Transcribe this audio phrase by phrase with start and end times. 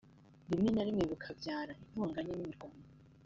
[0.49, 2.81] rimwe na rimwe bukabyara intonganya n’imirwano